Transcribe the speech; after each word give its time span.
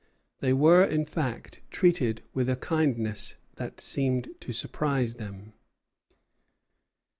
They 0.39 0.51
were 0.51 0.83
in 0.83 1.05
fact 1.05 1.61
treated 1.69 2.23
with 2.33 2.49
a 2.49 2.55
kindness 2.55 3.35
that 3.57 3.79
seemed 3.79 4.29
to 4.39 4.51
surprise 4.51 5.13
them. 5.13 5.53